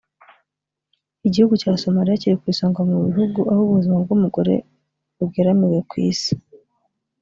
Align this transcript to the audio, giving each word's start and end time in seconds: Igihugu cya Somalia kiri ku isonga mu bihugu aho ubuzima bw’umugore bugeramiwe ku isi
Igihugu 1.27 1.53
cya 1.61 1.71
Somalia 1.81 2.19
kiri 2.21 2.35
ku 2.39 2.45
isonga 2.53 2.79
mu 2.89 2.97
bihugu 3.07 3.39
aho 3.51 3.61
ubuzima 3.67 3.97
bw’umugore 4.03 4.53
bugeramiwe 5.17 5.79
ku 5.89 5.95
isi 6.09 6.33